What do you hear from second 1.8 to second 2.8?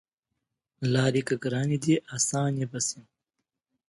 دي اسانې به